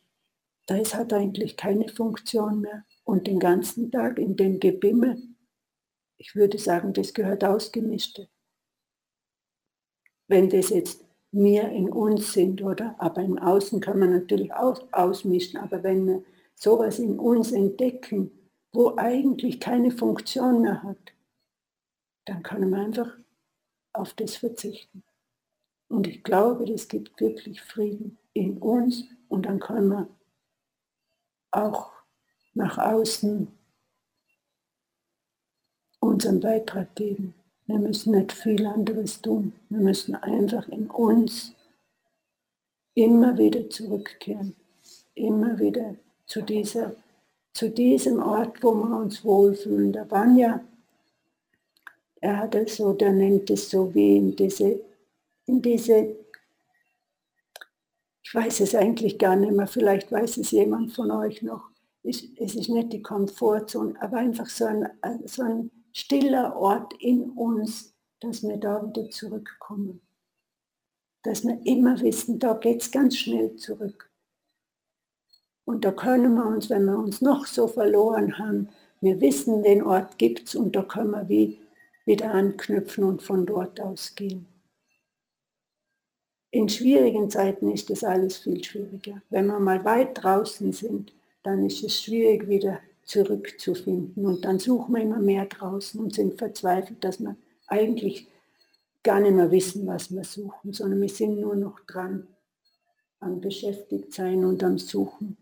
das 0.68 0.94
hat 0.94 1.14
eigentlich 1.14 1.56
keine 1.56 1.88
Funktion 1.88 2.62
mehr. 2.62 2.86
Und 3.06 3.28
den 3.28 3.40
ganzen 3.40 3.92
Tag 3.92 4.20
in 4.20 4.36
dem 4.36 4.60
Gebimmel, 4.60 5.22
ich 6.18 6.36
würde 6.36 6.58
sagen, 6.58 6.94
das 6.94 7.14
gehört 7.14 7.44
ausgemischte. 7.44 8.30
Wenn 10.28 10.50
das 10.50 10.70
jetzt 10.70 11.06
mir 11.32 11.70
in 11.70 11.90
uns 11.90 12.34
sind, 12.34 12.62
oder? 12.62 12.96
Aber 13.00 13.22
im 13.22 13.38
Außen 13.38 13.80
kann 13.80 14.00
man 14.00 14.12
natürlich 14.12 14.54
auch 14.54 14.82
ausmischen. 14.92 15.58
Aber 15.58 15.84
wenn 15.84 16.06
wir 16.06 16.24
sowas 16.64 16.98
in 16.98 17.20
uns 17.20 17.52
entdecken, 17.52 18.32
wo 18.72 18.96
eigentlich 18.96 19.60
keine 19.60 19.92
Funktion 19.92 20.62
mehr 20.62 20.82
hat, 20.82 21.14
dann 22.26 22.42
kann 22.42 22.70
man 22.70 22.86
einfach 22.86 23.18
auf 23.92 24.14
das 24.14 24.38
verzichten. 24.38 25.04
Und 25.90 26.08
ich 26.08 26.24
glaube, 26.24 26.66
das 26.66 26.88
gibt 26.88 27.20
wirklich 27.20 27.62
Frieden 27.62 28.18
in 28.34 28.58
uns 28.60 29.04
und 29.28 29.46
dann 29.46 29.60
kann 29.60 29.88
man 29.90 30.08
auch 31.52 31.92
nach 32.54 32.78
außen 32.78 33.48
unseren 36.00 36.40
Beitrag 36.40 36.96
geben. 36.96 37.36
Wir 37.68 37.78
müssen 37.78 38.14
nicht 38.14 38.32
viel 38.32 38.66
anderes 38.66 39.22
tun. 39.22 39.54
Wir 39.70 39.80
müssen 39.80 40.16
einfach 40.16 40.68
in 40.70 40.90
uns 40.90 41.54
immer 42.96 43.38
wieder 43.38 43.70
zurückkehren, 43.70 44.56
immer 45.14 45.60
wieder 45.60 45.96
zu, 46.26 46.42
dieser, 46.42 46.96
zu 47.54 47.70
diesem 47.70 48.22
Ort, 48.22 48.64
wo 48.64 48.74
wir 48.74 48.98
uns 48.98 49.24
wohlfühlen. 49.24 49.94
Der 49.94 50.10
Vanya, 50.10 50.64
er 52.22 52.38
hat 52.38 52.56
es 52.56 52.78
so, 52.78 52.94
der 52.94 53.12
nennt 53.12 53.50
es 53.50 53.70
so 53.70 53.94
wie 53.94 54.18
in 54.18 54.36
diese, 54.36 54.80
in 55.46 55.62
diese, 55.62 56.16
ich 58.24 58.34
weiß 58.34 58.62
es 58.62 58.76
eigentlich 58.76 59.20
gar 59.20 59.36
nicht 59.36 59.52
mehr, 59.52 59.68
vielleicht 59.68 60.12
weiß 60.12 60.38
es 60.38 60.52
jemand 60.52 60.94
von 60.94 61.12
euch 61.12 61.42
noch, 61.42 61.70
es, 62.04 62.24
es 62.38 62.56
ist 62.56 62.70
nicht 62.70 62.94
die 62.94 63.02
Komfortzone, 63.02 64.02
aber 64.02 64.18
einfach 64.18 64.48
so 64.48 64.66
ein, 64.66 64.90
so 65.26 65.42
ein 65.42 65.72
stiller 65.94 66.56
Ort 66.56 66.94
in 67.00 67.30
uns, 67.32 67.94
dass 68.20 68.44
wir 68.44 68.58
da 68.58 68.86
wieder 68.86 69.10
zurückkommen. 69.10 70.02
Dass 71.24 71.44
wir 71.44 71.60
immer 71.66 72.00
wissen, 72.02 72.40
da 72.40 72.54
geht 72.54 72.82
es 72.82 72.92
ganz 72.92 73.18
schnell 73.18 73.56
zurück. 73.56 74.10
Und 75.66 75.86
da 75.86 75.92
können 75.92 76.36
wir 76.36 76.46
uns, 76.46 76.70
wenn 76.70 76.86
wir 76.86 76.98
uns 76.98 77.22
noch 77.22 77.46
so 77.46 77.68
verloren 77.68 78.38
haben, 78.38 78.70
wir 79.02 79.20
wissen, 79.22 79.64
den 79.64 79.84
Ort 79.84 80.18
gibt 80.18 80.48
es 80.48 80.56
und 80.56 80.76
da 80.76 80.84
können 80.84 81.12
wir 81.12 81.28
wie, 81.30 81.60
wieder 82.06 82.34
anknüpfen 82.34 83.04
und 83.04 83.22
von 83.22 83.46
dort 83.46 83.80
aus 83.80 84.16
gehen. 84.16 84.48
In 86.52 86.70
schwierigen 86.70 87.30
Zeiten 87.30 87.72
ist 87.72 87.90
das 87.90 88.04
alles 88.04 88.38
viel 88.38 88.64
schwieriger. 88.64 89.22
Wenn 89.30 89.48
wir 89.48 89.60
mal 89.60 89.84
weit 89.84 90.24
draußen 90.24 90.72
sind, 90.72 91.14
dann 91.42 91.66
ist 91.66 91.84
es 91.84 92.02
schwierig, 92.02 92.48
wieder 92.48 92.80
zurückzufinden. 93.06 94.26
Und 94.26 94.46
dann 94.46 94.60
suchen 94.60 94.96
wir 94.96 95.02
immer 95.02 95.20
mehr 95.20 95.46
draußen 95.46 96.00
und 96.00 96.14
sind 96.14 96.38
verzweifelt, 96.38 97.04
dass 97.04 97.20
wir 97.20 97.36
eigentlich 97.68 98.28
gar 99.04 99.20
nicht 99.20 99.34
mehr 99.34 99.52
wissen, 99.52 99.86
was 99.88 100.14
wir 100.14 100.24
suchen, 100.24 100.74
sondern 100.74 101.02
wir 101.02 101.10
sind 101.10 101.40
nur 101.40 101.56
noch 101.56 101.80
dran 101.82 102.28
am 103.20 103.42
Beschäftigtsein 103.42 104.46
und 104.46 104.64
am 104.64 104.78
Suchen. 104.78 105.38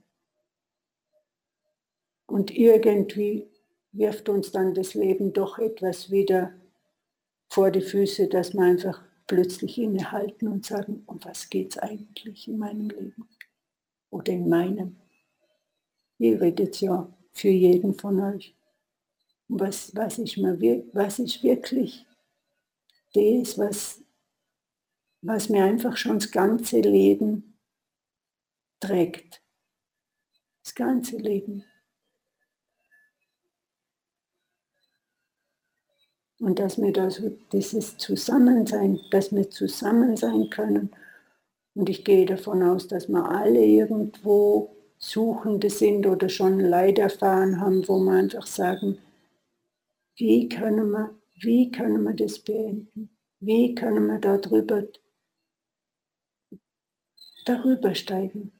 Und 2.32 2.50
irgendwie 2.50 3.50
wirft 3.91 4.30
uns 4.30 4.54
dann 4.54 4.74
das 4.74 4.94
Leben 4.94 5.34
doch 5.34 5.60
etwas 5.60 6.12
wieder 6.12 6.54
vor 7.50 7.72
die 7.72 7.82
Füße, 7.82 8.30
dass 8.30 8.54
wir 8.54 8.62
einfach 8.62 9.04
plötzlich 9.28 9.78
innehalten 9.78 10.48
und 10.48 10.65
sagen, 10.65 11.04
um 11.08 11.22
was 11.26 11.50
geht 11.50 11.72
es 11.72 11.78
eigentlich 11.78 12.48
in 12.48 12.58
meinem 12.58 12.89
Leben 12.89 13.28
oder 14.12 14.32
in 14.32 14.48
meinem. 14.48 14.96
Ihr 16.20 16.39
redet 16.39 16.80
ja 16.80 17.12
für 17.34 17.50
jeden 17.50 17.96
von 17.96 18.22
euch. 18.22 18.56
Was, 19.50 19.94
was, 19.94 20.17
ist, 20.17 20.38
mir, 20.38 20.86
was 20.94 21.20
ist 21.20 21.44
wirklich 21.44 22.06
das, 23.13 23.58
was, 23.58 24.02
was 25.22 25.50
mir 25.50 25.65
einfach 25.65 25.98
schon 25.98 26.20
das 26.20 26.32
ganze 26.32 26.80
Leben 26.80 27.58
trägt. 28.80 29.41
Das 30.63 30.74
ganze 30.74 31.17
Leben. 31.17 31.65
Und 36.41 36.58
dass 36.58 36.82
wir 36.82 36.91
das, 36.91 37.21
dieses 37.51 37.97
Zusammensein, 37.97 38.99
dass 39.12 39.32
wir 39.32 39.51
zusammen 39.51 40.17
sein 40.17 40.49
können. 40.49 40.89
Und 41.75 41.88
ich 41.88 42.04
gehe 42.04 42.25
davon 42.25 42.63
aus, 42.63 42.88
dass 42.88 43.08
wir 43.08 43.30
alle 43.30 43.63
irgendwo 43.63 44.75
Suchende 44.97 45.69
sind 45.69 46.08
oder 46.08 46.30
schon 46.30 46.60
Leid 46.60 46.97
erfahren 46.97 47.62
haben, 47.62 47.88
wo 47.88 47.99
wir 47.99 48.13
einfach 48.13 48.47
sagen, 48.47 48.97
wie 50.17 50.49
können 50.49 50.89
wir, 50.89 51.15
wie 51.36 51.69
können 51.69 52.01
wir 52.04 52.15
das 52.15 52.39
beenden? 52.39 53.15
Wie 53.39 53.75
können 53.75 54.08
wir 54.08 54.17
darüber, 54.17 54.84
darüber 57.45 57.93
steigen? 57.93 58.51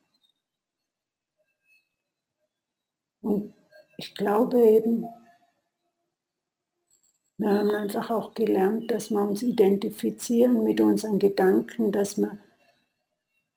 Und 3.22 3.56
ich 3.98 4.14
glaube 4.14 4.60
eben, 4.60 5.08
wir 7.42 7.50
haben 7.50 7.72
einfach 7.72 8.10
auch 8.12 8.36
gelernt, 8.36 8.92
dass 8.92 9.10
wir 9.10 9.20
uns 9.20 9.42
identifizieren 9.42 10.64
mit 10.64 10.80
unseren 10.80 11.18
Gedanken, 11.18 11.92
dass 11.92 12.20
wir 12.20 12.38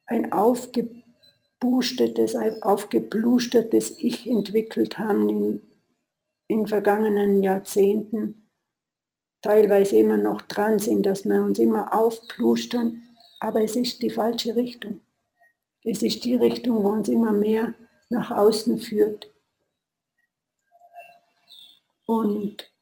ein 0.07 0.33
aufgebustetes, 0.33 2.35
ein 2.35 2.63
aufgeblustertes 2.63 3.99
Ich 3.99 4.27
entwickelt 4.27 4.99
haben 4.99 5.29
in, 5.29 5.61
in 6.49 6.67
vergangenen 6.67 7.43
Jahrzehnten, 7.43 8.49
teilweise 9.43 9.99
immer 9.99 10.17
noch 10.17 10.41
dran 10.41 10.79
sind, 10.79 11.05
dass 11.05 11.27
wir 11.27 11.43
uns 11.43 11.59
immer 11.59 11.93
aufplustern, 11.93 13.03
aber 13.39 13.63
es 13.63 13.77
ist 13.77 14.01
die 14.01 14.09
falsche 14.09 14.57
Richtung. 14.57 15.03
Es 15.83 16.03
ist 16.03 16.25
die 16.25 16.37
Richtung, 16.37 16.83
wo 16.83 16.89
uns 16.89 17.11
immer 17.11 17.33
mehr 17.33 17.75
nach 18.09 18.31
außen 18.31 18.79
führt. 18.79 19.31
Und 22.07 22.74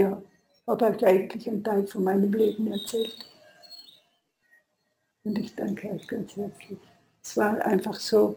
ja, 0.00 0.22
habe 0.66 0.86
euch 0.86 1.04
eigentlich 1.04 1.48
einen 1.48 1.62
Teil 1.62 1.86
von 1.86 2.04
meinem 2.04 2.32
Leben 2.32 2.72
erzählt. 2.72 3.16
Und 5.24 5.38
ich 5.38 5.54
danke 5.54 5.90
euch 5.90 6.06
ganz 6.08 6.36
herzlich. 6.36 6.78
Es 7.22 7.36
war 7.36 7.64
einfach 7.64 8.00
so, 8.00 8.36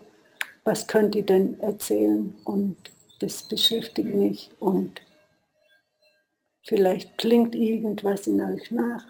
was 0.66 0.88
könnt 0.88 1.16
ihr 1.16 1.26
denn 1.26 1.60
erzählen? 1.62 2.36
Und 2.44 2.78
das 3.20 3.44
beschäftigt 3.44 4.14
mich 4.14 4.52
und 4.60 5.02
vielleicht 6.64 7.18
klingt 7.18 7.56
irgendwas 7.56 8.28
in 8.28 8.42
euch 8.42 8.70
nach. 8.72 9.06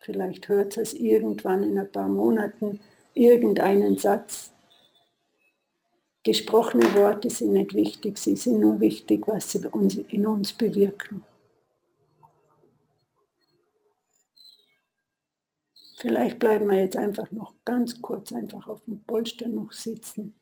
Vielleicht 0.00 0.48
hört 0.48 0.76
es 0.78 0.94
irgendwann 0.94 1.62
in 1.62 1.78
ein 1.78 1.92
paar 1.92 2.08
Monaten 2.08 2.80
irgendeinen 3.12 3.98
Satz. 3.98 4.52
Gesprochene 6.22 6.94
Worte 6.94 7.28
sind 7.28 7.52
nicht 7.52 7.74
wichtig, 7.74 8.16
sie 8.18 8.36
sind 8.36 8.60
nur 8.60 8.80
wichtig, 8.80 9.26
was 9.26 9.52
sie 9.52 9.60
in 10.08 10.26
uns 10.26 10.52
bewirken. 10.52 11.24
Vielleicht 15.98 16.38
bleiben 16.38 16.70
wir 16.70 16.78
jetzt 16.78 16.96
einfach 16.96 17.28
noch 17.32 17.54
ganz 17.64 18.00
kurz 18.00 18.32
einfach 18.32 18.68
auf 18.68 18.84
dem 18.84 19.02
Polster 19.02 19.48
noch 19.48 19.72
sitzen 19.72 20.34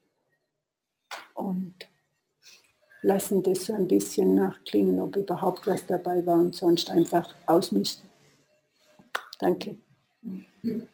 und 1.32 1.74
lassen 3.00 3.42
das 3.42 3.64
so 3.64 3.72
ein 3.72 3.88
bisschen 3.88 4.34
nachklingen, 4.34 5.00
ob 5.00 5.16
überhaupt 5.16 5.66
was 5.66 5.86
dabei 5.86 6.26
war 6.26 6.36
und 6.36 6.54
sonst 6.54 6.90
einfach 6.90 7.34
ausmisten. 7.46 8.10
Danke. 9.38 9.78
Mhm. 10.20 10.88